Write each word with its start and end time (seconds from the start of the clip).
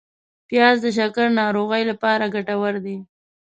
پیاز 0.47 0.77
د 0.83 0.87
شکر 0.97 1.27
ناروغۍ 1.39 1.83
لپاره 1.91 2.31
ګټور 2.35 2.75
دی 2.85 2.97